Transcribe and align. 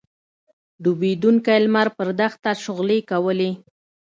ډوبېدونکی 0.83 1.57
لمر 1.65 1.87
پر 1.97 2.07
دښته 2.19 2.51
شغلې 2.63 2.99
کولې. 3.09 3.51